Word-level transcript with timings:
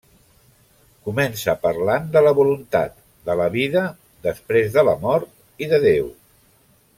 Comença 1.09 1.53
parlant 1.65 2.07
de 2.15 2.23
la 2.27 2.33
voluntat, 2.39 2.95
de 3.29 3.35
la 3.43 3.47
vida 3.59 3.85
després 4.29 4.73
de 4.79 4.87
la 4.89 4.97
mort 5.05 5.67
i 5.67 5.69
de 5.75 5.83
Déu. 5.89 6.11